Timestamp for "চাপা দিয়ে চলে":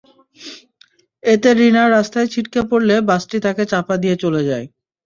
3.71-4.41